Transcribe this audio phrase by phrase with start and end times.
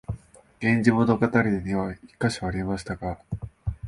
[0.61, 1.27] 「源氏物語」
[1.63, 3.19] には一カ所ありましたが、